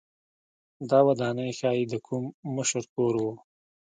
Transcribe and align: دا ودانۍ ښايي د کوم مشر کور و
دا 0.89 0.99
ودانۍ 1.07 1.49
ښايي 1.59 1.83
د 1.89 1.93
کوم 2.07 2.23
مشر 2.55 2.83
کور 2.95 3.13
و 3.23 3.25